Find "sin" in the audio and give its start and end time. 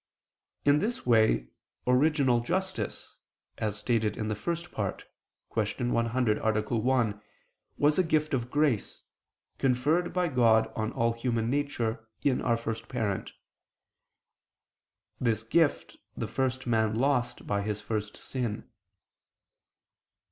18.17-18.67